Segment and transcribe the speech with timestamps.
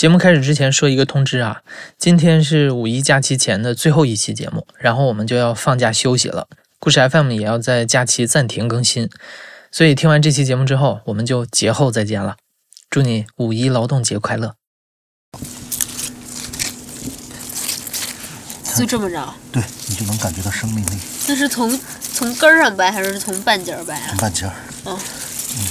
[0.00, 1.60] 节目开始之前说一个通知啊，
[1.98, 6.48] 今天是五一假期前的最后一期节目，然后我们就要放假休息了。
[6.78, 9.10] 故事 FM 也要在假期暂停更新，
[9.70, 12.36] 所以听完这期节目之后，我们就节后再见了。
[12.88, 14.54] 祝你五一劳动节快乐！
[18.74, 20.96] 就这么着，对你就能感觉到生命力。
[21.28, 21.78] 那是从
[22.14, 24.16] 从根儿上掰还是从半截儿掰啊从？
[24.16, 24.52] 半截儿。
[24.84, 24.98] 哦
[25.58, 25.66] 嗯。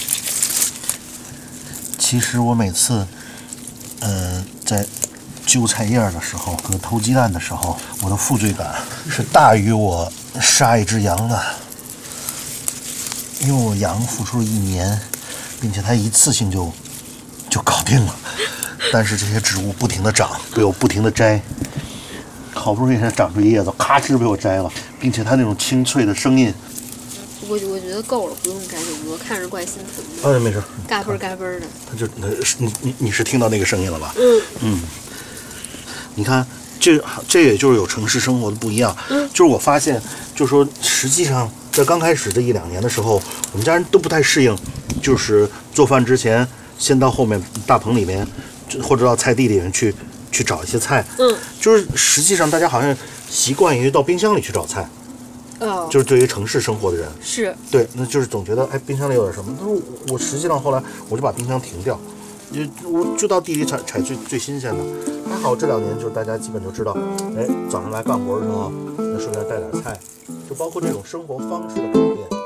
[1.97, 3.07] 其实我每次，
[4.01, 4.85] 呃，在
[5.45, 8.75] 揪菜叶的时候和偷鸡蛋的时候，我的负罪感
[9.09, 11.41] 是大于我杀一只羊的，
[13.41, 14.99] 因为我羊付出了一年，
[15.59, 16.71] 并且它一次性就
[17.49, 18.15] 就搞定了。
[18.93, 21.41] 但是这些植物不停的长，被我不停的摘，
[22.53, 26.53] 好不容易才长出叶子，咔哧被我摘了，并且它那种清脆的声音，
[27.49, 31.65] 我我觉得够了，不用摘这么多，看着怪心疼的，哎，没事，嘎嘣儿嘎嘣儿的。
[31.89, 32.27] 他就那
[32.59, 34.13] 你你你是听到那个声音了吧？
[34.17, 34.79] 嗯嗯，
[36.13, 36.45] 你看，
[36.79, 38.95] 这这也就是有城市生活的不一样。
[39.09, 39.99] 嗯就是我发现，
[40.35, 43.21] 就是说，实际上在刚开始这一两年的时候，
[43.51, 44.55] 我们家人都不太适应，
[45.01, 48.27] 就是做饭之前先到后面大棚里面，
[48.83, 49.93] 或者到菜地里面去
[50.31, 51.03] 去找一些菜。
[51.17, 52.95] 嗯就是实际上大家好像
[53.29, 54.87] 习惯于到冰箱里去找菜，
[55.59, 59.53] 哦，就是对于城市生活的人，是对，那就是总觉得哎，冰箱里有点什么。
[59.59, 61.99] 但是我我实际上后来我就把冰箱停掉，
[62.51, 64.83] 也我就到地里采采最最新鲜的。
[65.29, 66.97] 还好这两年就是大家基本就知道，
[67.37, 69.99] 哎，早上来干活的时候，那顺便带点菜，
[70.49, 72.38] 就包括这种生活方式的改变，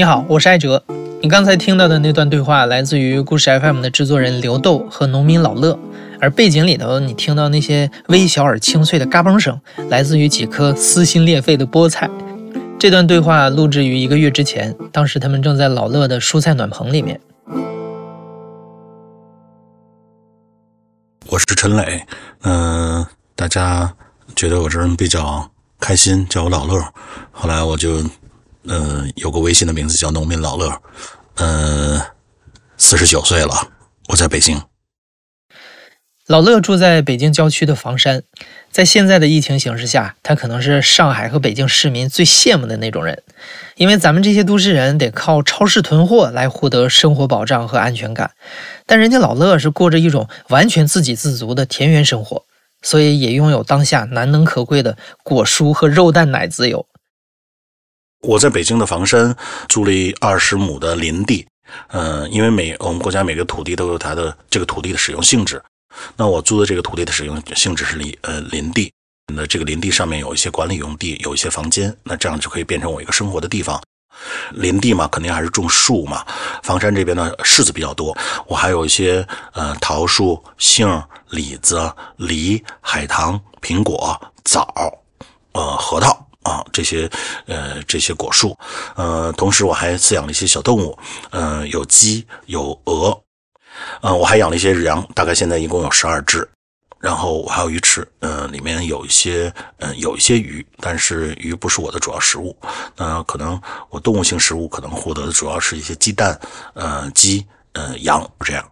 [0.00, 0.82] 你好，我是艾哲。
[1.20, 5.78] 你刚才听到的那段对话来自于故事 FM 的制作人刘豆和农民老乐，
[6.18, 12.08] 而背景里头你听到那些微小而清脆的嘎嘣声，来自于几颗撕心裂肺的菠菜。
[12.78, 17.20] 这段对话录制于一个月之前，当时他们正在老乐的蔬菜暖棚里面。
[21.28, 22.06] 我是陈磊，
[22.44, 23.04] 嗯、
[23.36, 23.92] 大家
[24.34, 26.82] 觉得我这人比较开心，叫我老乐。
[27.30, 28.02] 后来我就，
[28.66, 30.82] 呃，有个微信的名字叫农民老乐，
[31.36, 32.00] 呃，
[32.76, 33.68] 四十九岁了，
[34.08, 34.60] 我在北京。
[36.26, 38.22] 老乐住在北京郊区的房山，
[38.70, 43.24] 在现在的疫情形势下，他可能是上海和北京市民最羡慕的那种人，
[43.74, 48.30] 因为咱们这些都市人得靠超市囤货来获得生活保障和安全感，
[48.86, 52.44] 但人家老乐是过着一种完全自给自足的田园生活，
[52.80, 56.86] 所以也拥有当下难能可贵的果蔬和肉蛋奶自由。
[58.22, 59.34] 我在北京的房山
[59.68, 61.46] 租了二十亩的林地，
[61.88, 65.62] 呃，因为每我们国家每个土地都有它的这个土地的使用性质，
[66.16, 68.92] 那我租的这个土地的使用性质是林呃林地，
[69.32, 73.80] 那这个林地上面有一些管理用地，有一些房间，那这样就可以变成我一个生活的地方。
[74.50, 76.26] 林地嘛，肯定还是种树嘛。
[76.62, 78.14] 房山这边呢，柿子比较多，
[78.46, 84.68] 我还有一些呃桃树、杏、李子、梨、海棠、苹果、枣，
[85.52, 87.10] 呃核桃啊这些
[87.46, 88.56] 呃这些果树，
[88.96, 90.98] 呃，同时我还饲养了一些小动物，
[91.30, 93.22] 呃，有鸡有鹅，
[94.00, 96.48] 呃，我还养了一些羊，大概现在一共有十二只。
[96.98, 102.54] 然后我还有鱼池，呃，里面有一些，呃，有一些鱼，但是鱼不是我的主要食物。
[102.94, 103.58] 那可能
[103.88, 106.38] 我动物性食物可能获得的主要是一些鸡蛋，
[106.74, 108.70] 呃，鸡，呃，羊这样。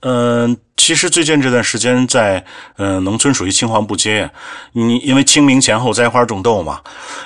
[0.00, 2.44] 嗯、其实最近这段时间在
[2.76, 4.30] 呃农村属于青黄不接，
[4.72, 6.80] 你因为清明前后栽花种豆嘛，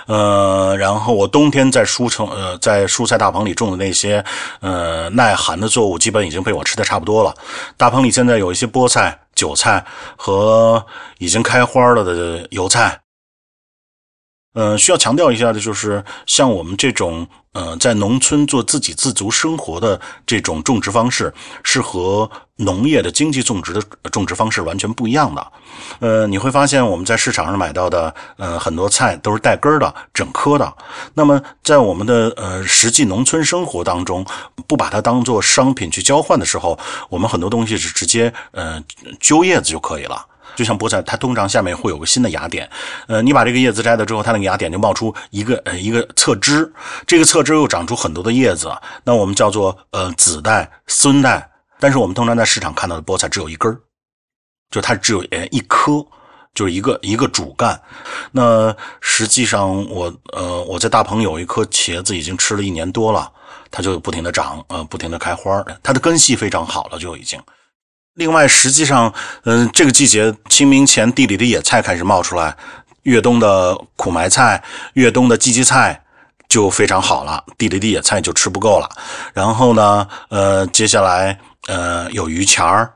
[0.06, 4.24] 呃，然后我冬天在蔬城呃在蔬菜大棚里种的那些
[4.60, 7.34] 呃耐寒的作物，基本已经被我吃的差不多了。
[7.76, 9.84] 大棚里现在有一些菠菜、韭菜
[10.16, 10.86] 和
[11.18, 13.00] 已经开花了的油菜。
[14.54, 21.32] 呃，需要强调一下的就是，像我们这种呃在农村做自给自足生活的这种种植方式，
[21.62, 23.80] 是和农业的经济种植的
[24.10, 25.52] 种植方式完全不一样的。
[26.00, 30.74] 呃，你会发现我们在市场上买到的呃很多菜都是带根儿的、整颗的。
[31.14, 34.26] 那么在我们的呃实际农村生活当中，
[34.66, 36.76] 不把它当做商品去交换的时候，
[37.10, 38.82] 我们很多东西是直接呃
[39.20, 40.26] 揪叶子就可以了。
[40.58, 42.68] 就像菠菜，它通常下面会有个新的芽点，
[43.06, 46.72] 呃，你把这个叶子摘了之后，它那个芽点就冒出一个呃一个侧枝，
[47.06, 48.68] 这个侧枝又长出很多的叶子，
[49.04, 51.48] 那我们叫做呃子代、孙代。
[51.78, 53.72] 但是我们通常在市场看到的菠菜只有一根，
[54.68, 56.04] 就它只有呃一颗，
[56.52, 57.80] 就是一个一个主干。
[58.32, 63.30] 那实际上我呃我在大棚有一颗茄子已经吃了一年多了，
[63.70, 67.40] 它就不停的长，呃，不停的开花，它的根系非常好了，就已经。
[68.18, 72.56] 另外，实际上，嗯，这个季节清明前地里的野菜开始冒出来，
[73.04, 74.60] 越冬的苦埋菜、
[74.94, 76.02] 越冬的荠荠菜
[76.48, 78.90] 就非常好了，地里的野菜就吃不够了。
[79.32, 81.38] 然后呢，呃，接下来，
[81.68, 82.92] 呃，有榆钱儿，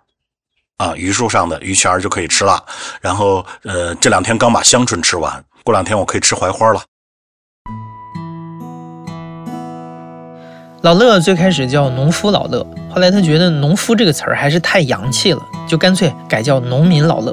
[0.78, 2.60] 啊，榆树上的榆钱儿就可以吃了。
[3.00, 6.82] 然后，呃，这两天刚把香椿吃完，过两天我可以吃槐花了。
[10.82, 17.32] 老乐最开始叫农夫老乐，后来他觉得“农夫”这个词儿还是太洋气了，就干脆改叫农民老乐。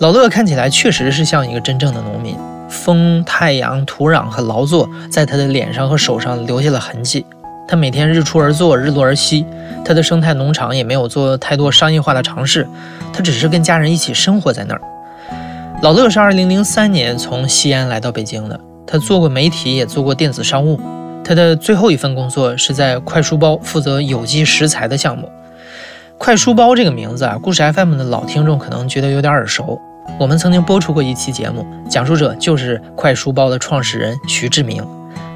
[0.00, 2.36] 老乐看起来确实是像一个真正的农民，
[2.68, 7.24] 风、太阳、土壤和劳作在他的脸上和手上留下了痕迹。
[7.66, 9.46] 他每天日出而作，日落而息。
[9.82, 12.68] 他的生态农场也没有做太多商业化的尝试，
[13.10, 14.82] 他只是跟家人一起生活在那儿。
[15.80, 20.78] 老乐是2003年从西安来到北京的，他做过媒体，也做过电子商务。
[21.24, 25.30] 他的最后一份工作是在快书包负责有机食材的项目。
[26.18, 29.80] 快书包这个名字啊，故事 FM 的老听众可能觉得有点耳熟。
[30.18, 34.84] 我们曾经播出过一期节目，讲述者就是快书包的创始人徐志明。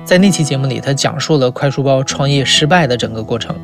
[0.05, 3.57] 在那期节目里，他讲述了快书包创业失败的整个过程。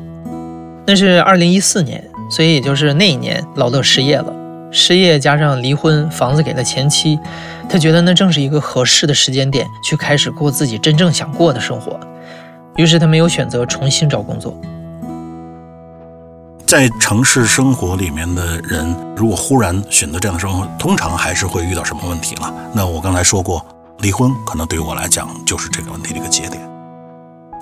[0.87, 4.33] 那是二零一四年，所以也就是那一年，老乐失业了。
[4.71, 7.19] 失业加上离婚，房子给了前妻，
[7.69, 11.99] 他觉得那正是一个合适的时间点，去开始过自己真正想过的生活。
[12.77, 14.55] 于是他没有选择重新找工作。
[16.65, 22.53] 在城市生活里面的人，如果忽然选择这样的生活，通常还是会遇到什么问题了？
[22.73, 23.65] 那我刚才说过，
[23.99, 26.61] 离婚可能对于我来讲就是这个问题的一个节点。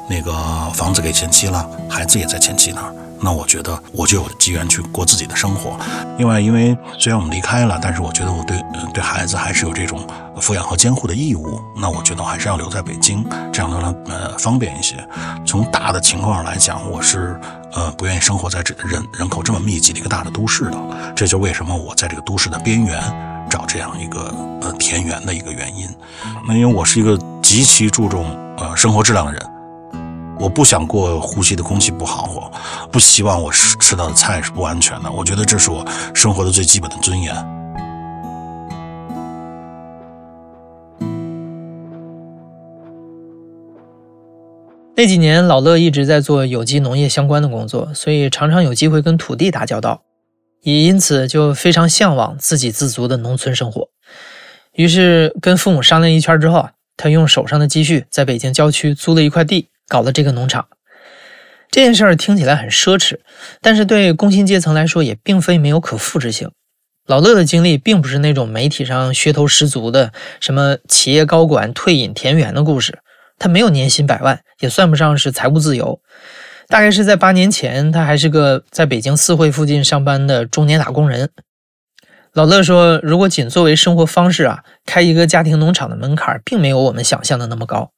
[0.10, 0.34] 那个
[0.74, 2.94] 房子给前妻了，孩子也在前妻那儿。
[3.22, 5.78] 那我觉得我就有机缘去过自己的生活。
[6.18, 8.64] 另外，因为虽然我们离开了，但是我觉得我对
[8.94, 10.00] 对孩子还是有这种
[10.40, 11.62] 抚养和监护的义务。
[11.76, 14.96] 那我觉得我还是要留在北京，这样呢呃方便一些。
[15.46, 17.38] 从大的情况上来讲，我是
[17.74, 20.78] 呃不愿意生活在这人人口这么密集的一个大的都市的。
[21.14, 23.04] 这就为什么我在这个都市的边缘
[23.50, 25.86] 找这样一个呃田园的一个原因。
[26.48, 29.59] 那因为我是一个极其注重呃生活质量的人。
[30.40, 35.12] 我不想过呼吸的空气不好，我不希望我吃吃到的菜是不安全的。
[35.12, 37.36] 我觉得这是我生活的最基本的尊严。
[44.96, 50.04] 那几年，老乐一直在做有机农业相关的工作，所以常常有机会跟土地打交道，
[50.62, 53.90] 也因此就非常向往自给自足的农村生活。
[54.74, 59.68] 于是跟父母商量一圈之后啊，他用手上的积蓄在北京郊区租了一块地。
[59.90, 60.70] 搞了这个农场，
[61.70, 63.20] 这件事儿听起来很奢侈，
[63.60, 66.50] 但是对工薪阶层来说也并非没有可复制性。
[67.06, 73.00] 老乐的经历并不是那种媒体上噱头十足的什么企业高管退隐田园的故事，
[73.40, 76.00] 他没有年薪百万，也算不上是财务自由。
[76.68, 81.32] 大概是在八年前，他还是个在北京四惠附近上班的中年打工人。
[82.34, 87.90] 老乐说，如果仅作为生活方式啊，开一个家庭农场的门槛并没有我们想象的那么高。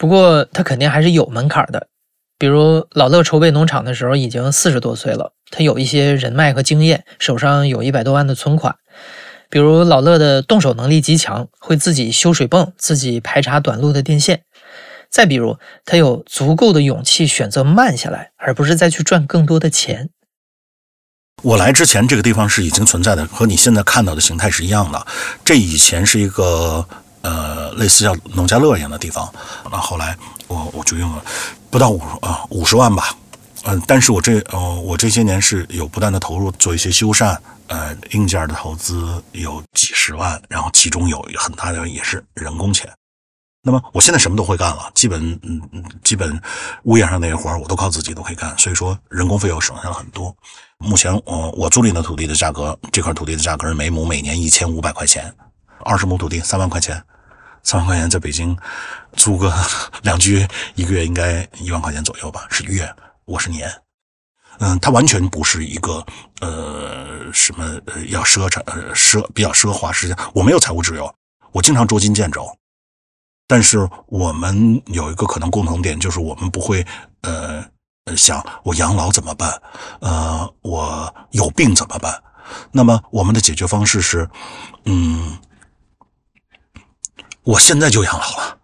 [0.00, 1.88] 不过他肯定还是有门槛的，
[2.38, 8.76] 比如老乐筹备农场的时候已经四十多岁了，他有一些人脉和经验，手上有一百多万的存款。
[9.50, 14.44] 比如老乐的动手能力极强，会自己修水泵，自己排查短路的电线。
[15.10, 20.08] 再比如他有足够的勇气选择慢下来，而不是再去赚更多的钱。
[21.42, 25.06] 我来之前，这个地方是已经存在的，和你现在看到的形态是一样的。
[25.44, 26.88] 这以前是一个。
[27.22, 29.30] 呃，类似像农家乐一样的地方，
[29.70, 30.16] 那后来
[30.48, 31.24] 我我就用了
[31.70, 33.14] 不到五啊五十万吧，
[33.64, 37.36] 嗯，但是我这呃我这些年是有不断的投入做一些修缮，
[37.66, 42.90] 呃，硬件的投资有几十万，然后其中有很大的也是人工钱。
[43.62, 46.40] 那么我现在什么都会干了，基本嗯嗯，基本
[46.84, 50.34] 屋檐上那些活我都靠自己都可以干，所以说人工费用省下了很多。
[50.78, 55.30] 目前我我租赁的土地的价格，这块土地的价格是每亩每年一千五百块钱。
[55.84, 57.02] 二十亩土地三万块钱，
[57.62, 58.56] 三万块钱在北京
[59.14, 59.52] 租个
[60.02, 62.46] 两居，一个月应该一万块钱左右吧？
[62.50, 62.92] 是月，
[63.24, 63.70] 我是年。
[64.58, 66.04] 嗯，它完全不是一个
[66.40, 71.14] 呃什么要奢侈呃奢比较奢华，实际上我没有财务自由，
[71.52, 72.46] 我经常捉襟见肘。
[73.46, 76.86] 但是我们有一个可能共同点，就是我们不会
[77.22, 77.64] 呃
[78.16, 79.50] 想我养老怎么办？
[80.00, 82.22] 呃，我有病怎么办？
[82.70, 84.28] 那么我们的解决方式是，
[84.84, 85.38] 嗯。
[87.44, 88.58] 我现在就养老了，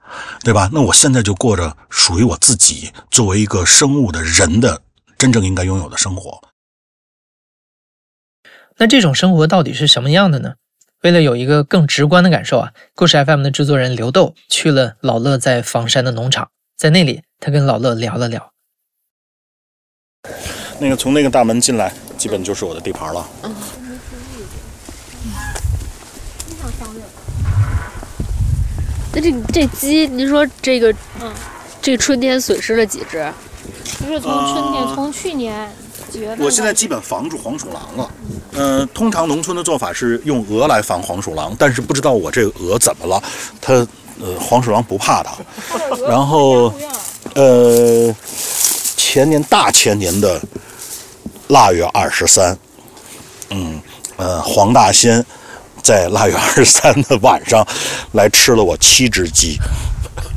[0.44, 0.70] 对吧？
[0.72, 4.82] 那我现在就过着属于我自己作为一个生物的人的
[5.16, 6.42] 真正应该拥有的生活。
[8.78, 10.54] 那这种生活到底是什么样的呢？
[11.02, 18.52] 为了有一个更直观的感受啊，故事 FM 的制作人刘豆去了老乐在房山的农场，在那里他跟老乐聊了聊。
[20.78, 23.26] 那个从那个大门进来，基本就是我的地盘了。
[29.16, 30.92] 那这这鸡，您说这个，
[31.22, 31.32] 嗯，
[31.80, 33.26] 这春天损失了几只？
[33.98, 35.72] 不是从春天，呃从去年
[36.12, 36.44] 几月份？
[36.44, 38.10] 我现在基本防住黄鼠狼了。
[38.58, 43.22] 嗯、通常农村的做法是用鹅来防黄鼠狼，但是不知道我这个鹅怎么了，
[43.58, 43.72] 它
[44.20, 45.32] 呃黄鼠狼不怕它。
[46.06, 46.70] 然后
[47.34, 48.14] 呃，
[48.98, 50.38] 前年大前年的
[51.48, 52.54] 腊月二十三，
[53.48, 53.80] 嗯
[54.16, 55.24] 呃，黄大仙
[55.86, 57.64] 在腊月二十三的晚上
[58.14, 59.56] 来吃了我七只鸡。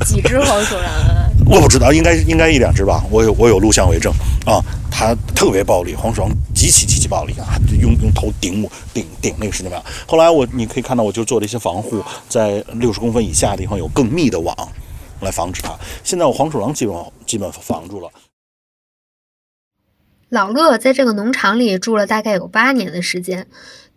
[0.06, 1.26] 几只黄鼠狼啊？
[1.44, 4.12] 我不知道，应该应该一两只吧，我有我有录像为证
[4.46, 4.62] 啊。
[4.92, 9.84] 它特别暴力，黄鼠狼极其极其暴力啊，用用头顶我顶顶那个是怎么样？
[10.06, 14.54] 后来我你可以看到，我就做了一些防护，在六十公分以下的地方有更密的网
[15.20, 15.76] 来防止它。
[16.04, 16.94] 现在我黄鼠狼基本
[17.26, 18.08] 基本防住了。
[20.28, 23.48] 老乐在这个农场里住了大概有八年的时间，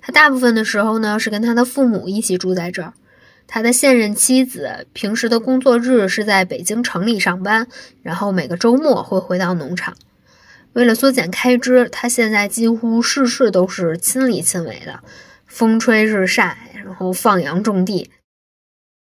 [0.06, 2.94] 他大部分的时候呢是跟他的父母一起住在这儿。
[3.48, 7.68] 他的现任妻子平时的工作日是在北京城里上班，
[8.02, 9.96] 然后每个周末会回到农场。
[10.74, 15.00] 为了缩减开支，他现在几乎事事都是亲力亲为的，
[15.46, 18.10] 风吹日晒，然后放羊种地。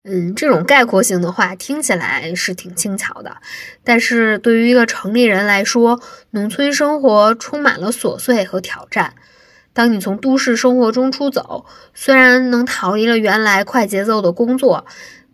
[0.03, 3.37] 嗯，这种概括性的话听起来是挺轻巧的，
[3.83, 9.15] 但是对于一个城里人来说，农村生活充满了琐碎和挑战。
[9.73, 14.85] 当你从都市生活中出走，虽然能逃离了原来快节奏的工作，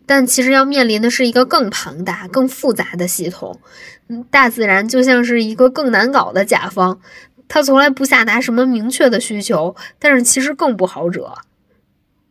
[0.06, 3.60] 但其实要面临的是一个更庞大、更复杂的系统。
[4.08, 6.98] 嗯，大自然就像是一个更难搞的甲方，
[7.46, 11.34] 它从来不下达什么明确的需求，但是其实更不好惹。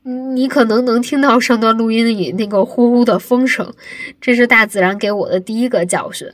[0.02, 3.72] 你可能能听到上段录音里那个呼呼的风声，
[4.20, 6.28] 这是大自然给我的第一个教训。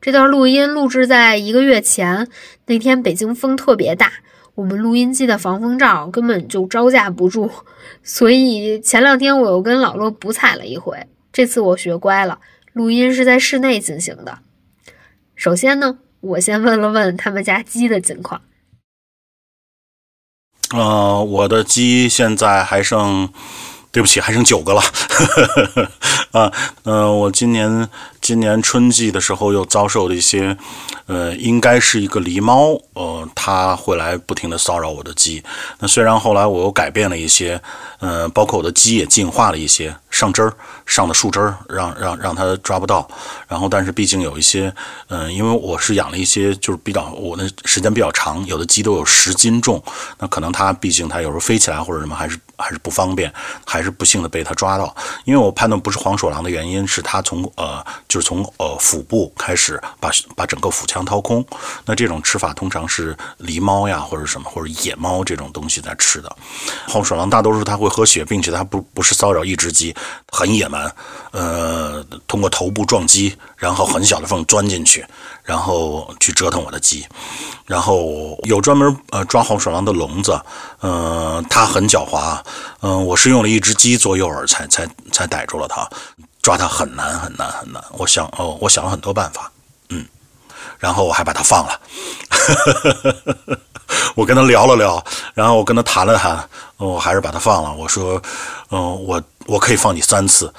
[0.00, 2.28] 这段录音录制在一个月前，
[2.66, 4.12] 那天北京风特别大，
[4.58, 7.48] 我们录音机的防风罩根本就招架不住，
[8.02, 11.06] 所以前两天我又跟老乐补采了一回。
[11.32, 12.40] 这次我学乖了，
[12.72, 14.40] 录音是在室内进行的。
[15.36, 18.42] 首先呢，我先问了问他们家鸡的情况。
[20.74, 23.32] 呃，我的鸡现在还剩，
[23.92, 24.82] 对不起，还剩九个了。
[26.34, 27.88] 啊，呃，我今年
[28.28, 30.54] 今年春季的时候又遭受了一些，
[31.06, 35.42] 呃，应该是一个狸猫，呃，它会来不停的骚扰我的鸡。
[35.78, 37.58] 那虽然后来我又改变了一些，
[38.00, 40.52] 呃，包括我的鸡也进化了一些，上枝儿
[40.84, 43.08] 上的树枝儿，让让让它抓不到。
[43.48, 44.70] 然后，但是毕竟有一些，
[45.06, 49.82] 嗯、因为我是养了一些，就是比较我的时间比较长，有的鸡都有十斤重，
[50.18, 53.32] 那可能它毕竟它有时候飞起来或者什么还是还是不方便，
[53.64, 54.94] 还是不幸的被它抓到。
[55.24, 61.44] 因为我判断不是黄鼠狼的原因，是它从呃就是从呃腹部开始把把整个腹腔掏空。
[61.84, 66.36] 那这种吃法通常是狸猫呀或者什么或者野猫这种东西在吃的。
[66.88, 69.94] 黄鼠狼大多数它会喝血，并且它不不是骚扰一只鸡，
[70.32, 70.90] 很野蛮，
[71.32, 75.06] 呃，通过头部撞击，然后很小的缝钻进去，
[75.42, 77.06] 然后去折腾我的鸡。
[77.66, 80.40] 然后有专门呃抓黄鼠狼的笼子，
[80.80, 82.40] 呃，它很狡猾，
[82.80, 85.86] 嗯、我是用了一只鸡做诱饵才才才逮住了它，
[86.48, 87.84] 抓他很难很难很难。
[87.90, 89.52] 我想哦，我想了很多办法，
[89.90, 90.02] 嗯，
[90.78, 91.78] 然后我还把他放了。
[94.16, 96.42] 我跟他聊了聊，然后我跟他谈了谈，
[96.78, 97.74] 我还是把他放了。
[97.74, 98.22] 我说，
[98.70, 100.52] 嗯、我我可以放你三次，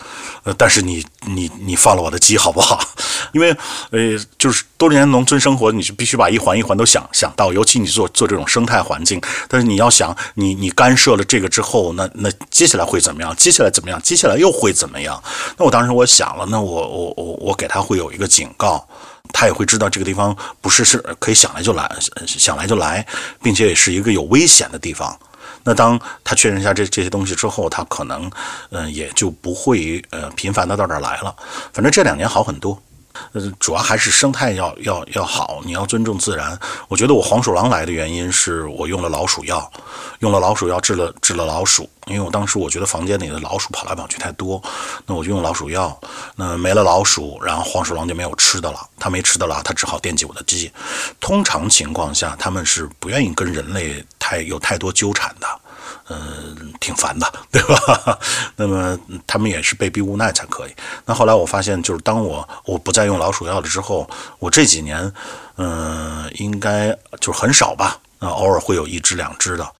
[0.43, 2.81] 呃，但是你你你放了我的鸡好不好？
[3.33, 3.55] 因为
[3.91, 9.21] 呃，就是多年农村生活，你是必须把一环一环都想想到，尤其你做做这种生态环境。
[9.47, 13.35] 但是你要想，你你干涉了这个之后，那那接下来会怎么样？
[13.35, 14.01] 接下来怎么样？
[14.01, 15.23] 接下来又会怎么样？
[15.57, 18.87] 那我当时我想了，那我我我我给他会有一个警告。
[19.31, 21.87] 他也会知道这个地方不是是可以想来就来，
[22.25, 23.05] 想来就来，
[23.43, 25.15] 并且也是一个有危险的地方。
[25.63, 28.31] 那当他确认一下这这些东西之后，他可能
[28.71, 31.35] 嗯、也就不会呃频繁的到这儿来了。
[31.73, 32.81] 反正这两年好很多。
[33.33, 36.57] 呃，主要还是生态要要要好，你要尊重自然。
[36.87, 39.71] 我觉得我黄鼠狼来的原因是我用了老鼠药，
[40.19, 44.61] 用了老鼠药治了治了老鼠，因为我当时我觉得房间里的老鼠跑来跑去太多，
[45.05, 45.99] 那我就用老鼠药，
[46.35, 50.71] 那没了老鼠，然后黄鼠狼就没有吃的了，它没吃的了，它只好惦记我的鸡。
[51.19, 55.47] 通常情况下，它们是不愿意跟人类太有太多纠缠的。
[56.09, 58.19] 嗯，挺烦的， 对吧？
[58.57, 60.71] 那么他们也是被逼无奈才可以。
[61.05, 65.13] 那后来我发现，就是当我我不再用老鼠药了之后，我这几年，
[65.57, 69.71] 嗯、应该就很少吧，啊，偶尔会有一只两只的。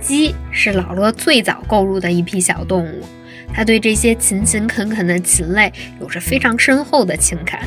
[0.00, 3.06] 鸡是老罗最早购入的一批小动物，
[3.54, 7.60] 他对这些勤勤恳恳的禽类有着非常深厚的情感。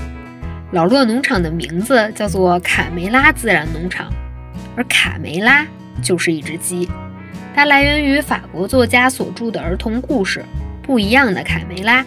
[0.76, 4.12] 老乐农场的名字叫做卡梅拉自然农场，
[4.76, 5.66] 而卡梅拉
[6.04, 6.86] 就是一只鸡，
[7.56, 10.42] 它来源于法国作家所著的儿童故事
[10.86, 12.04] 《不一样的卡梅拉》。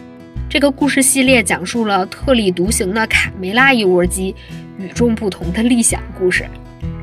[0.50, 4.36] 这个故事系列讲述了特立独行的卡梅拉一窝鸡
[4.78, 6.44] 与众不同的理想故事。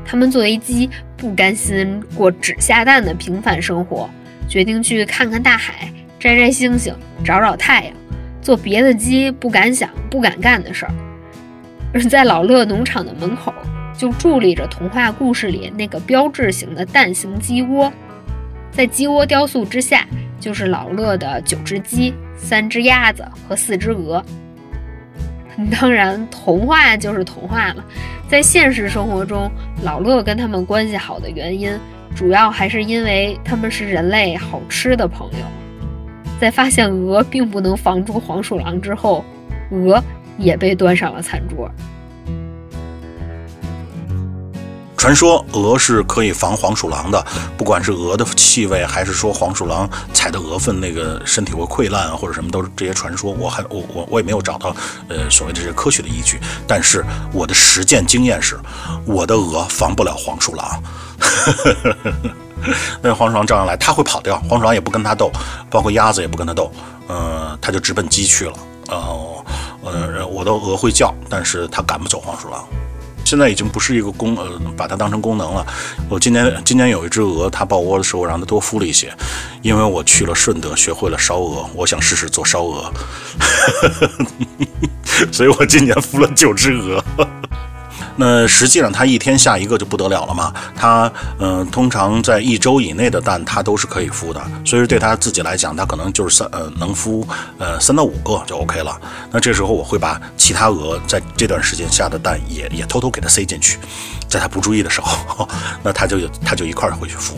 [0.04, 4.08] 他们作为鸡，不甘心过只下蛋的平凡生活，
[4.48, 6.94] 决定去看看大海，摘摘星星，
[7.24, 7.92] 找找太阳，
[8.40, 10.94] 做别的鸡不敢想、不敢干的事儿。
[11.96, 13.54] 而在老乐农场的门口，
[13.96, 17.90] 就伫立着童话故事里那个标志性的蛋形鸡窝，
[18.70, 20.06] 在鸡窝雕塑之下，
[20.38, 24.22] 就是老乐的九只鸡、三只鸭子和四只鹅。
[25.80, 27.82] 当然，童话就是童话了。
[28.28, 29.50] 在现实生活中，
[29.82, 31.72] 老乐跟他们关系好的原因，
[32.14, 35.46] 主要还是因为他们是人类好吃的朋友。
[36.38, 39.24] 在发现鹅并不能防住黄鼠狼之后，
[39.70, 40.04] 鹅
[40.38, 41.70] 也被端上了餐桌。
[44.96, 47.24] 传说鹅是可以防黄鼠狼的，
[47.56, 53.30] 不管是鹅的气味，还是说黄鼠狼踩的鹅粪，那个身体会溃烂，或者什么，都是这些传说。
[53.30, 54.74] 我还我我我也没有找到
[55.08, 58.58] 呃所谓的这些科学的依据，但是我的实践经验是，
[59.04, 60.82] 我的鹅防不了黄鼠狼。
[63.00, 65.30] 那黄鼠狼照样来，它会跑掉，黄鼠狼也不跟它斗，
[65.70, 66.72] 包括鸭子也不跟它斗，
[67.06, 68.52] 呃，它就直奔鸡去了。
[68.88, 69.44] 呃
[69.82, 72.62] 呃，我的鹅会叫，但是它赶不走黄鼠狼。
[73.24, 75.66] 现在已经不是一个功呃，把它当成功能了。
[76.10, 79.10] 我今年今年有一只鹅，它抱窝的时候，我让它多孵了一些，
[79.62, 82.92] 因为我去了顺德，学会了烧鹅，我想试试做烧鹅，
[85.32, 87.02] 所以我今年孵了九只鹅。
[88.16, 90.52] 那实际上它一天下一个就不得了了嘛。
[90.74, 94.40] 它嗯、通常在一周以内的蛋，它都是可以孵的。
[94.64, 97.26] 所以说对它自己来讲，它可能就是三呃能孵
[97.58, 98.98] 呃三到五个就 OK 了。
[99.30, 103.78] 那这时候我会把其他鹅在这段时间下的蛋也也偷偷给它塞进去，
[104.28, 105.48] 在它不注意的时候，
[105.84, 107.32] 那它就它就一块儿回去孵。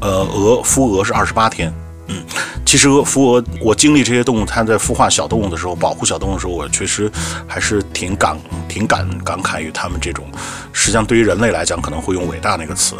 [0.00, 1.72] 呃，鹅孵鹅是二十八天。
[2.10, 2.24] 嗯，
[2.66, 7.08] 其实孵鹅，我经历这些动物，它在孵化小动物的时候，保护小动物的时候，我确实
[7.46, 8.36] 还是挺感、
[8.68, 10.26] 挺感感慨于他们这种。
[10.72, 12.96] 实际上，对于人类来讲，可能会用“伟大”那个词。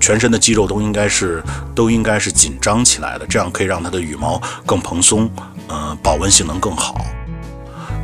[0.00, 1.42] 全身的肌肉都应该是
[1.74, 5.28] 都应该是紧张起来的，这样可以让它的羽毛更蓬松，
[5.66, 7.04] 呃，保温性能更好。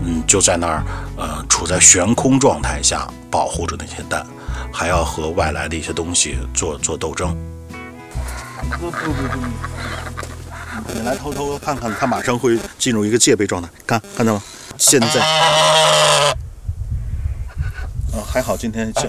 [0.05, 0.85] 嗯，就在那儿，
[1.17, 4.27] 呃，处在悬空状态下保护着那些蛋，
[4.71, 7.35] 还要和外来的一些东西做做斗争。
[8.71, 9.29] 不不不，
[10.93, 13.69] 你来偷偷看看，它马上会进入一个戒备状态。
[13.87, 14.43] 看看到吗？
[14.77, 15.21] 现在，
[18.13, 19.09] 啊，还好今天现，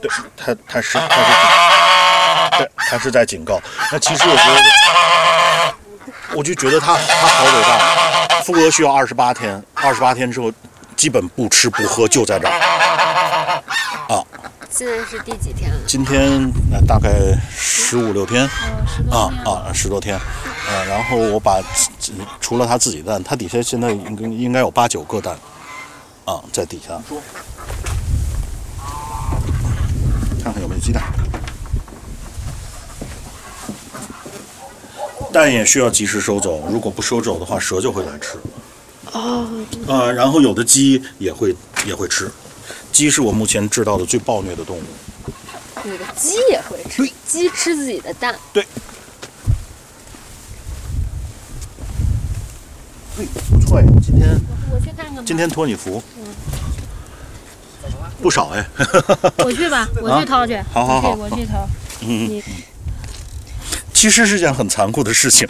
[0.00, 3.60] 对，它它是它是，对，它是在警告。
[3.90, 5.74] 那其实我觉得，
[6.36, 7.98] 我就觉得它它好伟大。
[8.44, 10.52] 孵鹅需要二十八天，二十八天之后，
[10.96, 13.07] 基本不吃不喝就在这儿。
[14.78, 14.84] 啊。
[14.84, 15.80] 现在是第几天了？
[15.86, 18.44] 今天呃大概十五六天，
[19.10, 20.18] 啊啊十多天，
[20.68, 21.60] 呃，然后我把
[22.40, 25.36] 除了它自己蛋，它底下现在应该应该有八九个蛋，
[26.24, 27.00] 啊在底下，
[30.42, 31.02] 看看有没有鸡蛋，
[35.32, 38.38] 蛋也需要及时收走，如果不收走的话，蛇就会来吃。
[39.12, 39.48] 哦，
[39.88, 41.54] 啊，然后有的鸡也会
[41.86, 42.30] 也会吃。
[42.92, 44.82] 鸡是我目前知道的最暴虐的动物。
[45.84, 48.34] 有的鸡也会吃，鸡吃自己的蛋。
[48.52, 48.66] 对。
[53.16, 54.28] 对，不错哎，今天
[54.72, 55.22] 我去看看吧。
[55.26, 56.02] 今天托你福，
[58.22, 58.64] 不少哎。
[59.38, 60.56] 我去吧， 我去掏去。
[60.72, 61.68] 好好好我去掏。
[62.00, 62.44] 嗯你，
[63.92, 65.48] 其实是件很残酷的事情。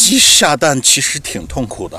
[0.00, 1.98] 鸡下蛋其实挺痛苦的，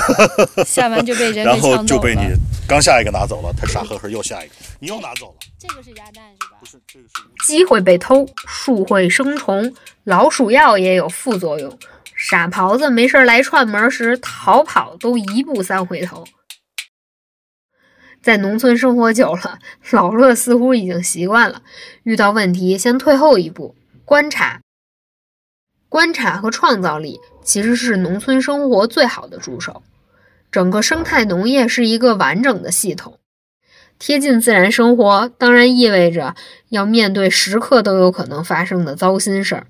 [0.64, 2.20] 下完就被人然后就被你
[2.68, 5.36] 刚下一个拿走了，他傻呵呵又下一个，你又拿走了。
[5.58, 6.58] 这个是鸭蛋是吧？
[6.60, 9.74] 不是，这个是鸡会被偷，树会生虫，
[10.04, 11.78] 老鼠药也有副作用。
[12.14, 16.26] 傻狍子没事儿来串门时，逃跑都一步三回头。
[18.22, 19.58] 在农村生活久了，
[19.92, 21.62] 老乐似乎已经习惯了，
[22.02, 23.74] 遇到问题先退后一步，
[24.04, 24.60] 观察。
[25.88, 29.82] 观察和创造力其实是农村生活最好的助手。
[30.50, 33.18] 整个生态农业是一个完整的系统，
[33.98, 36.34] 贴近自然生活，当然意味着
[36.70, 39.66] 要面对时刻都有可能发生的糟心事儿，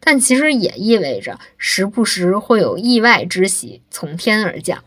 [0.00, 4.84] 但其实也意味着时不时会有意外之喜从天而降。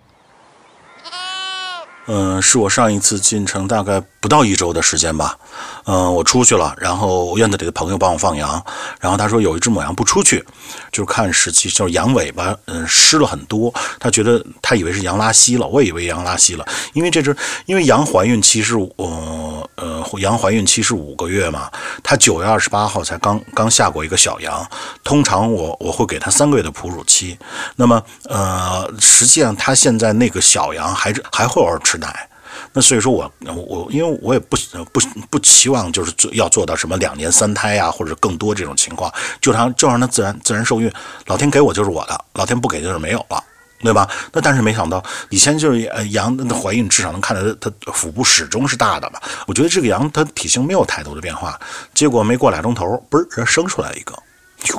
[2.13, 5.37] 嗯、是我上一次进城大概不到一周的时间吧。
[5.85, 8.61] 嗯、我出去了，然后院子里的朋友帮我放羊，
[8.99, 10.43] 然后他说有一只母羊不出去，
[10.91, 21.71] 就是看时期，就是羊尾巴嗯湿了很多，他觉得他以为是羊拉稀了，我以为羊拉稀了，因为这只因为羊怀孕期是呃呃羊怀孕期是五个月嘛，
[22.03, 24.69] 它九月二十八号才刚刚下过一个小羊，
[25.03, 27.37] 通常我我会给它三个月的哺乳期，
[27.77, 32.29] 那么呃实际上它现在那个小羊还是还会偶尔吃奶。
[32.73, 34.57] 那所以说我我因为我也不
[34.91, 40.91] 不不期望就是做要做到什么两年三胎呀、或者更多这种情况，就让就让它自然自然受孕，
[41.27, 43.43] 老天给我就是我的，老天不给就是没有了。
[43.83, 44.07] 对吧？
[44.31, 49.19] 那但是没想到，以前就是羊的怀孕至少能看到它腹部始终是大的嘛。
[49.47, 51.59] 我觉得这个羊它体型没有太多的变化，
[51.95, 54.13] 结果没过俩钟头，嘣儿生出来一个，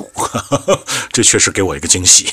[1.11, 2.31] 这确实给我一个惊喜。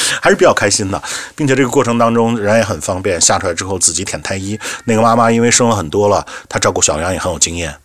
[0.20, 1.02] 还是比较开心的，
[1.36, 4.58] 并且这个过程当中人也很方便，下出来之后自己舔胎衣。
[4.86, 7.76] 那个妈妈因为生了很多了，她照顾小羊也很有经验。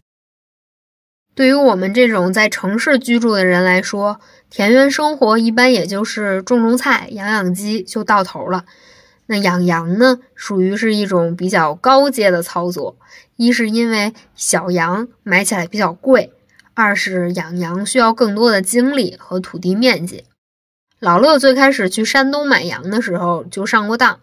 [1.35, 8.65] 对于我们这种在城市居住的人来说，田园生活一般也就是种种菜、养养鸡就到头了。
[9.27, 12.97] 那养羊呢，属于是一种比较高阶的操作。
[13.35, 16.31] 一是因为小羊买起来比较贵，
[16.73, 20.23] 二是养羊需要更多的精力和土地面积。
[20.99, 24.19] 老乐最开始去山东买羊的时候就上过当，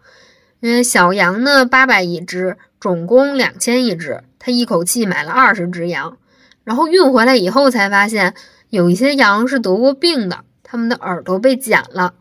[0.58, 6.18] 因为小羊呢八百一只，总共两千一只，他一口气买了二十只羊。
[6.64, 8.34] 然后运回来以后才发现，
[8.70, 12.14] 有一些羊是得过病的，它们的耳朵被剪了。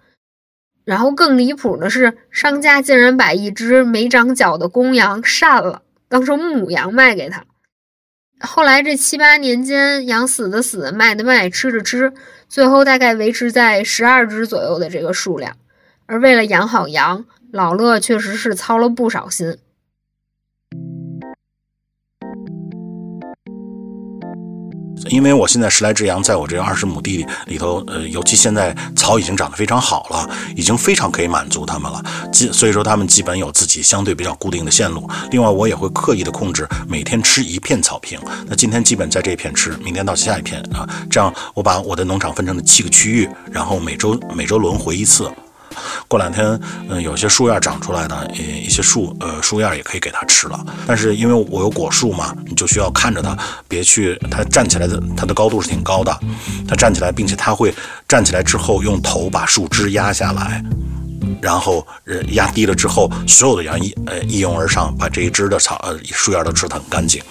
[0.85, 7.45] 然后更离谱的是，商家竟然把一只没长角的公羊杀了，当成母羊卖给他。
[8.45, 12.11] 后来这七八年间，羊死的死，卖的卖，吃的吃，
[12.49, 15.55] 最后大概维持在十二只左右的这个数量。
[16.05, 19.57] 而为了养好羊，老乐确实是操了不少心。
[25.09, 32.03] 因为我现在十来只羊在我这二十亩地里头，呃，尤其现在草已经长得非常好了，已经非常可以满足它们了。
[32.31, 35.09] 基所以说它们基本有自己相对比较固定的线路。
[35.31, 38.19] 另外，我也会刻意的控制每天吃一片草坪。
[38.47, 45.29] 那今天基本在这片吃，明天到下一片啊，这样我把我的农场分成了七个区域，然后每周每周轮回一次。
[46.07, 46.59] 过两天，
[46.89, 50.65] 嗯，有些树叶长出来的，呃，一些树，呃，树叶也可以给它吃了。
[50.87, 56.17] 但是因为我有果树嘛，你就需要看着它，别去它站起来的，它的高度是挺高的，
[56.67, 57.73] 它站起来，并且它会
[58.07, 60.63] 站起来之后用头把树枝压下来，
[61.41, 67.21] 然后呃压低了之后，所有的羊一呃一拥而上，把这一枝的草呃树叶都吃得很干净。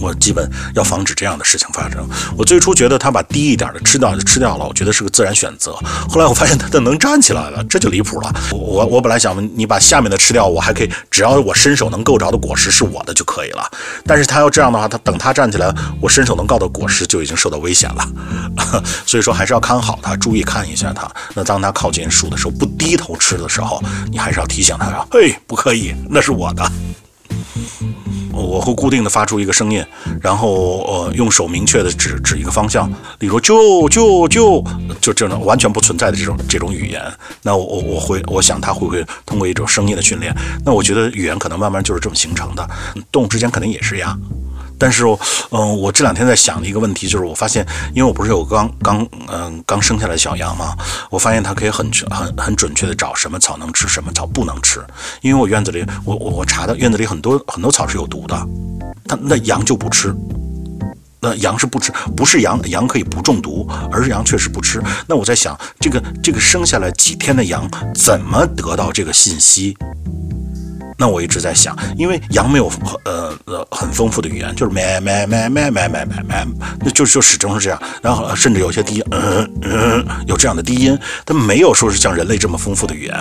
[0.00, 2.04] 我基本要防止这样的事情发生。
[2.36, 5.72] 我最初觉得它把低一点的吃掉就吃掉了，我觉得是个自然选择。
[6.08, 8.34] 后来我发现它能站起来了，这就离谱了。
[8.50, 13.70] 我我本来想你把下面的吃掉，我还可以，只要我伸手能够着的果实是我的就可以了。
[14.04, 18.82] 但是它要这样的话，它等它站起来，我伸手能够的果实就已经受到危险了。
[19.06, 21.08] 所以说还是要看好它，注意看一下它。
[21.34, 26.72] 那当它靠近树的时候，不低头吃的时候，你还是要提醒它说：“嘿，不可以，那是我的。”
[28.32, 29.84] 我会固定的发出一个声音，
[30.20, 34.64] 然后呃用手明确的指指一个方向，例如就就就
[35.00, 37.02] 就这种完全不存在的这种这种语言。
[37.42, 40.34] 那我我我会我想它会不会通过一种声音的训练？
[40.64, 42.68] 那我觉得语言可能慢慢就是这么形成的。
[43.10, 44.18] 动物之间肯定也是一样。
[44.82, 45.04] 但是，
[45.50, 47.64] 嗯，我这两天在想的一个问题就是，我发现，
[47.94, 50.76] 因为我不是有刚刚嗯刚生下来的小羊嘛，
[51.08, 54.84] 我发现它可以很很很准确的找什么草能吃，什么草不能吃。
[55.20, 58.34] 因为我院子里，我我我查的院子里很多很多草是有毒的，
[59.06, 60.12] 它那羊就不吃。
[61.20, 64.82] 那羊是不吃，不是羊羊可以不中毒，而是羊确实不吃。
[65.06, 69.76] 那我在想，这个这个生下来几天的羊怎么得到这个信息？
[71.02, 72.70] 那我一直在想，因为羊没有
[73.04, 76.46] 呃呃很丰富的语言，就是咩咩咩咩咩咩咩咩，
[76.78, 77.82] 那就就始终是这样。
[78.00, 83.16] 然后甚至有些低音，嗯嗯，有这样的低音，它没有说是像人类这么丰富的语言，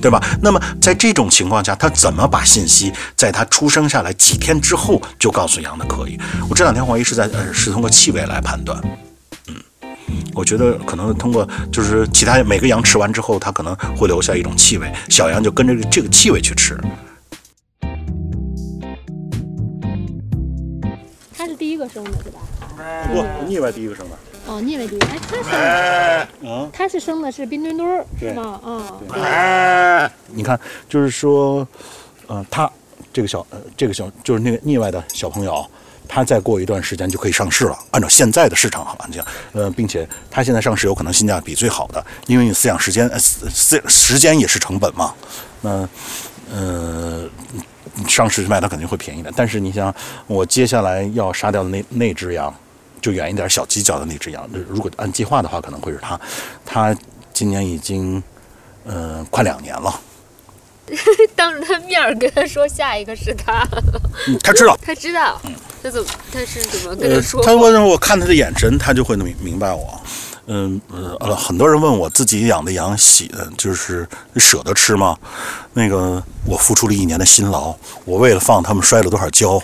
[0.00, 0.18] 对吧？
[0.40, 5.84] 那么在这种情况下，它怎么把信息在它出生下来几天之后就告诉羊的？
[5.84, 8.82] 可以，我这两天怀疑是在呃是通过气味来判断。
[10.34, 16.76] 我觉得可能通过就是其他每个羊吃完之后，它可能会留下一种气味，小羊就跟着这个气味去吃。
[21.36, 22.40] 它是第一个生的是吧？
[23.12, 24.16] 不，腻歪第一个生的。
[24.46, 28.60] 哦，聂卫迪，哎，他生，啊，他是生的是冰墩墩儿是吗？
[28.62, 31.66] 啊，你看，就是说，
[32.26, 32.70] 呃，它
[33.10, 35.64] 这个小呃这个小就是那个腻歪的小朋友。
[36.08, 37.78] 它再过一段时间就可以上市了。
[37.90, 45.14] 按照现在的市场行情，呃，并且它现在上市有可能性价比最好的，因为你饲养时间，呃，饲时间也是成本嘛。
[45.60, 45.88] 那
[46.52, 47.28] 呃，
[48.06, 49.32] 上市卖它肯定会便宜的。
[49.34, 49.94] 但是你想，
[50.26, 52.54] 我接下来要杀掉的那那只羊，
[53.00, 56.20] 就远一点小犄角的那只羊，如果按计划的话，可能会是它。
[56.64, 56.94] 它
[57.32, 58.22] 今年已经，
[58.84, 60.00] 呃，快两年了。
[61.34, 63.66] 当着他面儿跟他说下一个是他，
[64.28, 64.76] 嗯他知道。
[64.84, 65.40] 他知道，
[65.82, 70.00] 他怎么他是怎么跟呃他说，他说我看他的眼神，他就会明明白我。
[70.46, 75.16] 嗯呃呃，很多人问我自己养的羊喜，就是舍得吃吗？
[75.72, 79.60] 那个我付出了一年的辛劳，我为了放它们摔了多少跤，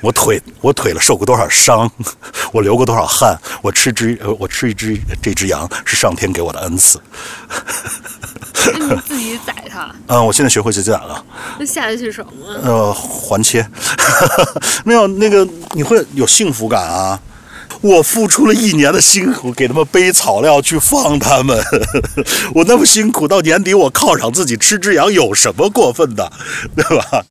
[0.00, 1.90] 我腿我腿了受过多少伤，
[2.52, 7.00] 我流过多少汗，我吃只呃我吃一只这只羊是上天给我的恩赐。
[8.66, 11.22] 你自己宰它， 嗯、我现在学会自己宰了。
[11.58, 12.56] 那下得去手吗？
[12.62, 13.68] 呃，环切，
[14.84, 17.20] 没有那个你会有幸福感啊。
[17.84, 21.62] 我付出了一年的辛苦，给他们背草料去放他们，
[22.56, 26.32] 我那么辛苦，到年底我犒赏自己吃只羊，有什么过分的，
[26.74, 27.26] 对吧？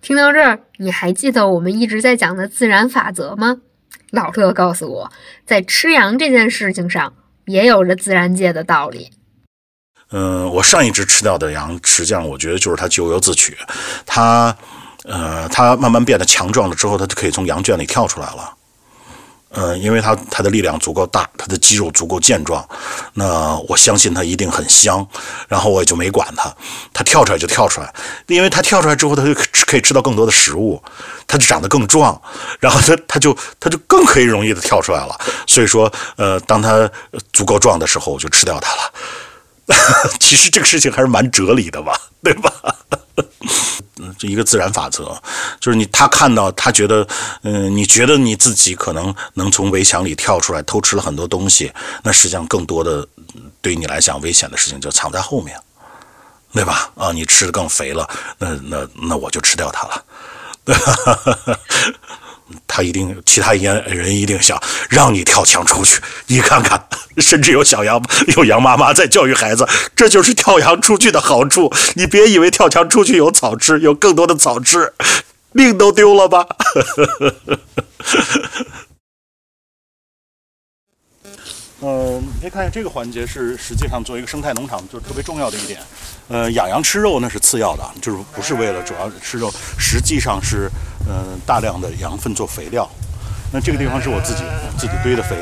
[0.00, 3.56] 听到这儿，你还记得我们一直在讲的自然法则吗？
[4.10, 5.12] 老乐告诉我，
[5.44, 7.12] 在吃羊这件事情上，
[7.46, 9.10] 也有着自然界的道理。
[10.12, 13.56] 嗯，我上一只吃掉的羊，实际上我觉得就是它咎由自取，
[14.06, 14.56] 它，
[15.04, 18.54] 呃，它慢慢变得强壮了之后，它就可以从羊圈里跳出来了。
[19.50, 22.68] 呃，因为它它的力量足够大，它的肌肉足够健壮，
[23.12, 25.06] 那我相信它一定很香。
[25.46, 26.52] 然后我也就没管它，
[26.92, 27.94] 它跳出来就跳出来，
[28.26, 29.32] 因为它跳出来之后，它就
[29.66, 30.82] 可以吃到更多的食物，
[31.28, 32.20] 它就长得更壮，
[32.58, 35.16] 然后它它就它就更可以容易的跳出来了。
[35.46, 36.90] 所以说，呃，当它
[37.32, 38.92] 足够壮的时候，我就吃掉它了。
[40.18, 42.50] 其实这个事情还是蛮哲理的吧，对吧？
[44.18, 45.16] 这一个自然法则，
[45.60, 47.06] 就是你他看到他觉得，
[47.42, 53.06] 嗯、你觉得你自己可能能从围墙里跳出来偷吃了很多东西，那实际上更多的
[53.60, 55.58] 对你来讲危险的事情就藏在后面，
[56.52, 56.90] 对吧？
[56.96, 60.04] 啊，你吃的更肥了，那那那我就吃掉它了，
[60.64, 61.58] 对吧？
[62.66, 66.82] 他一定，其他人人一定想让你跳墙出去，你看看，
[67.18, 68.02] 甚至有小羊
[68.36, 71.72] 有羊妈妈在教育孩子，这就是跳墙出去的好处。
[71.94, 74.92] 你别以为跳墙出去有草吃，有更多的草吃，
[75.52, 76.46] 命都丢了吧。
[81.80, 85.80] 呃，你可以看下这个环节是实际上作为一个生态农场就是特别重要的一点。
[86.28, 90.70] 呃，养羊吃肉那是次要的，就是不是为了主要吃肉，实际上是
[91.06, 92.88] 呃大量的羊粪做肥料。
[93.52, 94.42] 那这个地方是我自己
[94.78, 95.36] 自己堆的肥，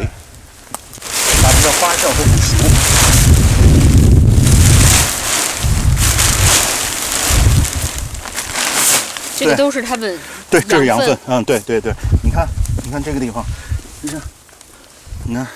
[1.42, 2.57] 把它的发酵和腐熟。
[9.38, 10.18] 这个都是他们
[10.51, 11.18] 对，这是羊羊粪。
[11.27, 11.92] 嗯，对对对，
[12.23, 12.49] 你看，
[12.85, 13.45] 你看这个地方，
[14.03, 14.21] 你看，
[15.25, 15.47] 你看，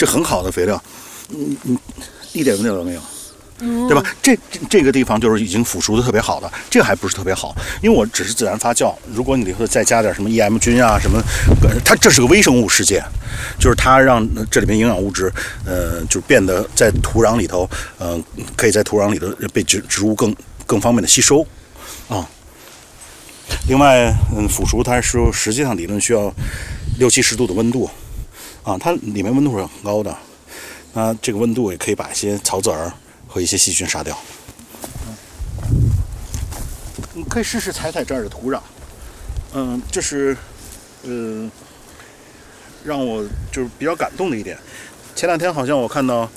[0.00, 0.82] 这很好的肥料，
[1.28, 1.78] 嗯嗯，
[2.32, 3.00] 一点问题都没有。
[3.86, 4.02] 对吧？
[4.22, 8.94] 这这这个地方就是已经腐熟的特别好的，这个还不是特别好，因为我只是自然发酵。
[9.12, 11.22] 如果你里头再加点什么 EM 菌啊什么，
[11.62, 13.04] 呃它这是个微生物世界，
[13.58, 15.30] 就是它让呃这里面营养物质，
[15.66, 18.18] 呃，就是变得在土壤里头，呃，
[18.56, 20.34] 可以在土壤里头被植植物更
[20.64, 21.46] 更方便的吸收，
[22.08, 22.26] 啊。
[23.68, 26.32] 另外，嗯，腐熟它是实际上理论需要
[26.98, 27.90] 六七十度的温度，
[28.62, 30.16] 啊，它里面温度是很高的，
[30.92, 32.92] 那这个温度也可以把一些草籽儿
[33.26, 34.16] 和一些细菌杀掉。
[37.14, 38.60] 你可以试试踩踩这儿的土壤，
[39.52, 40.36] 嗯，这是，
[41.02, 41.50] 呃，
[42.84, 44.56] 让我就是比较感动的一点。
[45.14, 46.28] 前两天好像我看到，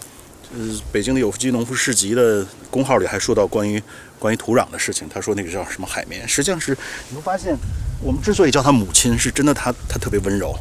[0.53, 3.81] 呃，北京的有机农夫市集的公号里还说到关于
[4.17, 5.07] 关于土壤的事情。
[5.07, 6.75] 他说那个叫什么海绵，实际上是
[7.09, 7.55] 你会发现，
[8.01, 10.53] 我们之所以叫它母亲，是真的它它特别温柔，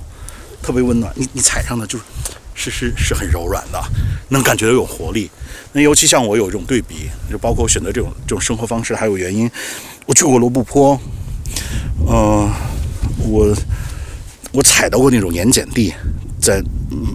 [0.62, 1.12] 特别温暖。
[1.16, 2.04] 你你踩上的就是
[2.54, 3.82] 是是是很柔软的，
[4.28, 5.30] 能感觉到有活力。
[5.72, 9.50] 那尤其像我有一种对比，就包括选择这种这种生活方式，还有原因。
[10.06, 10.98] 我去过罗布泊，
[12.06, 12.50] 呃，
[13.18, 13.56] 我
[14.52, 15.94] 我踩到过那种盐碱地，
[16.40, 16.62] 在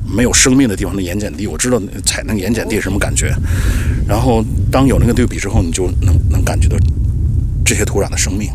[0.09, 3.31] 没有生命的地方的盐碱地，我知道踩那个盐碱地什么感觉。
[4.07, 6.77] 然后当有那个对比之后，你就能能感觉到
[7.65, 8.49] 这些土壤的生命。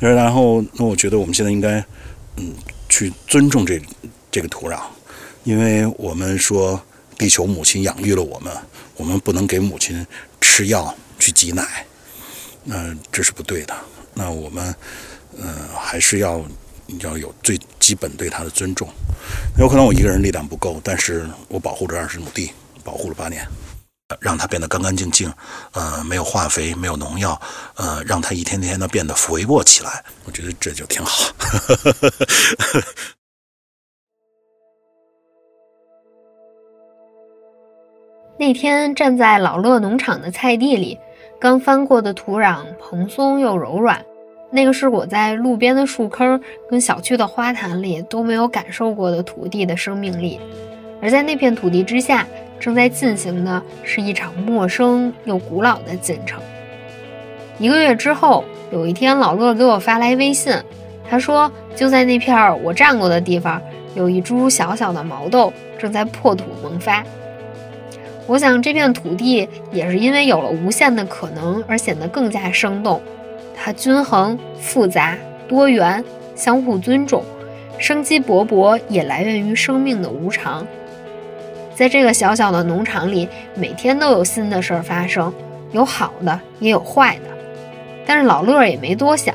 [0.00, 1.78] 然后，那我觉得我们现在应该，
[2.36, 2.52] 嗯，
[2.94, 3.82] 去尊重这
[4.30, 4.80] 这个土壤，
[5.42, 6.80] 因为我们说
[7.18, 8.56] 地球母亲养育了我们，
[8.96, 10.06] 我们不能给母亲
[10.40, 11.84] 吃药去挤奶，
[12.62, 13.74] 那、这是不对的。
[14.14, 14.72] 那我们，
[15.36, 16.40] 呃，还是要
[17.00, 18.88] 要有最基本对它的尊重。
[19.58, 22.52] 有可能我一个人力量不够，但是我保护着二十亩地，
[22.84, 23.44] 保护了八年。
[24.20, 25.32] 让它变得干干净净，
[25.72, 27.40] 呃，没有化肥，没有农药，
[27.76, 31.30] 呃，让它一天天的变得肥沃起来，我觉得这就挺好。
[38.36, 40.98] 那天站在老乐农场的菜地里，
[41.40, 44.04] 刚翻过的土壤蓬松又柔软，
[44.50, 50.40] 那个是我在路边的树坑跟小区的花坛里都没有感受过的土地的生命力。
[51.00, 52.26] 而在那片土地之下，
[52.58, 56.40] 正在进行的是一场陌生又古老的进程。
[57.58, 60.52] 一个月之后，有一天，老乐给我发来微信，
[61.08, 63.60] 他说就在那片我站过的地方，
[63.94, 67.04] 有一株小小的毛豆正在破土萌发。
[68.26, 73.00] 我想，这片土地也是因为有了无限的可能而显得更加生动。
[73.54, 76.02] 它均衡、复杂、多元，
[76.34, 77.22] 相互尊重，
[77.78, 80.66] 生机勃勃，也来源于生命的无常。
[81.74, 85.32] 在这个小小的农场里，每天都有新的事儿发生，
[85.72, 87.22] 有好的，也有坏的。
[88.06, 89.34] 但是老乐也没多想，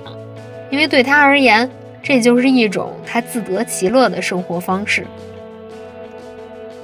[0.69, 1.69] 因为对他而言，
[2.01, 5.05] 这就是一种他自得其乐的生活方式。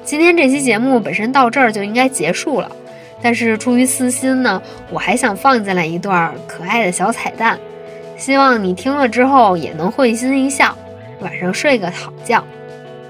[0.03, 2.69] 今天这期节目本身到这儿就应该结束了，
[3.21, 7.57] 但是出于私心呢，我还想放进来一段可爱的小彩蛋，
[8.17, 10.77] 希望你听了之后也能会心一笑，
[11.21, 12.43] 晚上睡个好觉。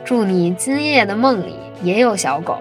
[0.05, 1.55] 祝你今夜的梦里
[1.85, 2.57] 也有小狗。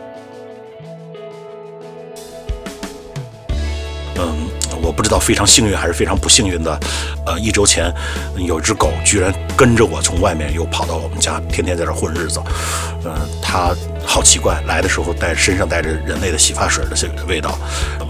[4.16, 4.46] 嗯，
[4.82, 6.78] 我不知道非常幸运还是非常不幸运的。
[7.24, 7.90] 呃，一周前
[8.36, 12.38] 有一只狗居然跟着我从外面又跑到我们家，天天在这混日子。
[13.06, 13.74] 嗯，它
[14.06, 17.58] 好奇怪，来的时候带身上带着人类的洗发水的味道，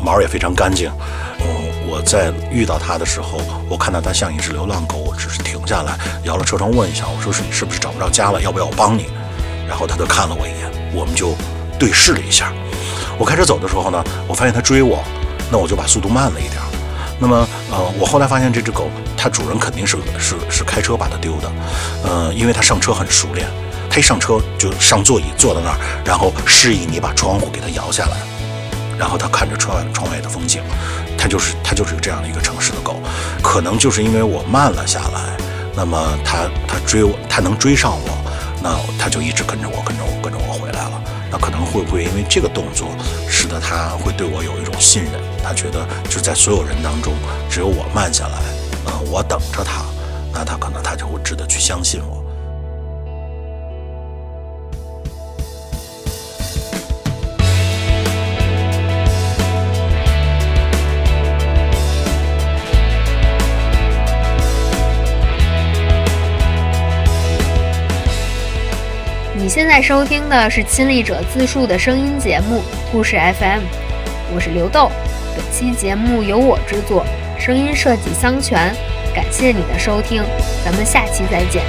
[0.04, 0.90] 毛也非常干净。
[1.38, 1.46] 嗯，
[1.88, 8.42] 我在遇到它的时候，我看到它像一只流浪狗，我只是停下来摇了车窗问一下，我说是你是不是找不着家了？
[8.42, 9.06] 要不要我帮你？
[9.66, 11.34] 然后它就看了我一眼，我们就
[11.78, 12.52] 对视了一下。
[13.18, 15.02] 我开车走的时候呢，我发现它追我。
[15.52, 16.54] 那我就把速度慢了一点。
[17.18, 21.52] 那么，呃，我后来发现这只狗，它主人肯定是是是开车把它丢的，
[22.02, 23.46] 呃，因为它上车很熟练，
[23.88, 28.16] 它一上车就上座椅坐到那儿，然后示意你把窗户给它摇下来，
[28.98, 30.62] 然后它看着车外窗外的风景，
[31.16, 32.96] 它就是它就是这样的一个城市的狗，
[33.42, 35.36] 可能就是因为我慢了下来，
[35.76, 40.03] 那么它它追我，它能追上我，那它就一直跟着我，跟着，
[41.44, 42.88] 可能会不会因为这个动作，
[43.28, 45.12] 使得他会对我有一种信任？
[45.42, 47.12] 他觉得就在所有人当中，
[47.50, 48.38] 只有我慢下来，
[48.86, 49.84] 呃，我等着他，
[50.32, 52.23] 那他可能他就会值得去相信我。
[69.44, 73.60] 你现在收听的是亲历者自述的声音节目《故事 FM》，
[74.34, 74.90] 我是刘豆。
[75.36, 77.04] 本期节目由我制作，
[77.38, 78.74] 声音设计桑泉。
[79.14, 80.22] 感谢你的收听，
[80.64, 81.62] 咱们下期再见。